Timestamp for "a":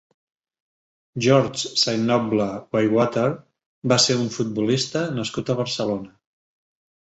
5.57-5.61